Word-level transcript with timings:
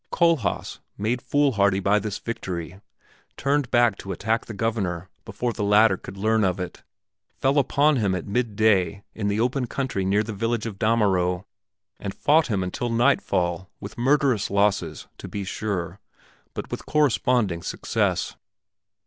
Kohlhaas, 0.11 0.79
made 0.97 1.21
foolhardy 1.21 1.79
by 1.79 1.99
this 1.99 2.17
victory, 2.17 2.81
turned 3.37 3.69
back 3.69 3.99
to 3.99 4.11
attack 4.11 4.47
the 4.47 4.53
Governor 4.55 5.09
before 5.25 5.53
the 5.53 5.63
latter 5.63 5.95
could 5.95 6.17
learn 6.17 6.43
of 6.43 6.59
it, 6.59 6.81
fell 7.37 7.59
upon 7.59 7.97
him 7.97 8.15
at 8.15 8.25
midday 8.25 9.03
in 9.13 9.27
the 9.27 9.39
open 9.39 9.67
country 9.67 10.03
near 10.03 10.23
the 10.23 10.33
village 10.33 10.65
of 10.65 10.79
Damerow, 10.79 11.45
and 11.99 12.15
fought 12.15 12.47
him 12.47 12.63
until 12.63 12.89
nightfall, 12.89 13.69
with 13.79 13.95
murderous 13.95 14.49
losses, 14.49 15.07
to 15.19 15.27
be 15.27 15.43
sure, 15.43 15.99
but 16.55 16.71
with 16.71 16.87
corresponding 16.87 17.61
success. 17.61 18.35